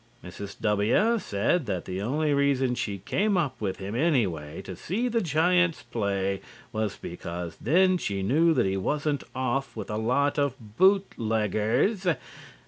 [0.25, 0.59] Mrs.
[0.61, 1.19] W.
[1.19, 5.83] said that the only reason she came up with him anyway to see the Giants
[5.83, 6.41] play
[6.73, 12.07] was because then she knew that he wasn't off with a lot of bootleggers.